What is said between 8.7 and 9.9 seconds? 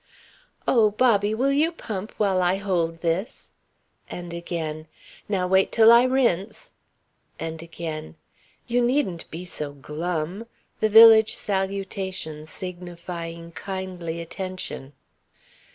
needn't be so